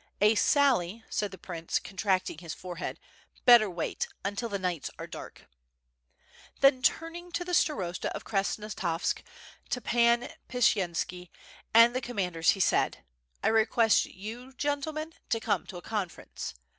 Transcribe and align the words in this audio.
"A 0.19 0.33
sally," 0.33 1.03
said 1.11 1.29
the 1.29 1.37
prince, 1.37 1.77
contracting 1.77 2.39
his 2.39 2.55
forehead, 2.55 2.99
'Haetter 3.45 3.69
wait... 3.71 4.07
until 4.25 4.49
the 4.49 4.57
nights 4.57 4.89
are 4.97 5.05
dark."... 5.05 5.47
Then 6.59 6.81
turning 6.81 7.31
to 7.33 7.45
the 7.45 7.53
Starosta 7.53 8.09
of 8.15 8.23
Krasnostavsk, 8.25 9.21
to 9.69 9.79
Pan 9.79 10.33
Pshiyenski, 10.49 11.29
and 11.71 11.93
the 11.95 12.01
commanders, 12.01 12.49
he 12.57 12.59
said: 12.59 13.03
*T 13.43 13.49
request 13.51 14.05
you, 14.07 14.53
gentlemen, 14.53 15.13
to 15.29 15.39
come 15.39 15.67
to 15.67 15.77
a 15.77 15.83
conference." 15.83 16.55